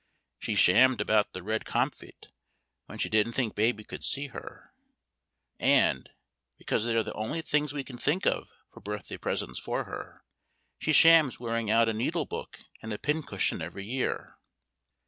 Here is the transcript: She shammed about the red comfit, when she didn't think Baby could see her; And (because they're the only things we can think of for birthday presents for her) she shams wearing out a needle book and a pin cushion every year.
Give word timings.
She 0.39 0.55
shammed 0.55 0.99
about 0.99 1.31
the 1.33 1.43
red 1.43 1.63
comfit, 1.63 2.29
when 2.87 2.97
she 2.97 3.07
didn't 3.07 3.33
think 3.33 3.53
Baby 3.53 3.83
could 3.83 4.03
see 4.03 4.29
her; 4.29 4.73
And 5.59 6.09
(because 6.57 6.83
they're 6.85 7.03
the 7.03 7.13
only 7.13 7.43
things 7.43 7.71
we 7.71 7.83
can 7.83 7.99
think 7.99 8.25
of 8.25 8.49
for 8.73 8.79
birthday 8.79 9.17
presents 9.17 9.59
for 9.59 9.83
her) 9.83 10.23
she 10.79 10.91
shams 10.91 11.39
wearing 11.39 11.69
out 11.69 11.87
a 11.87 11.93
needle 11.93 12.25
book 12.25 12.61
and 12.81 12.91
a 12.91 12.97
pin 12.97 13.21
cushion 13.21 13.61
every 13.61 13.85
year. 13.85 14.39